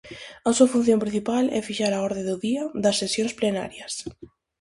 [0.49, 3.93] A súa función principal é fixar a orde do día das sesións plenarias.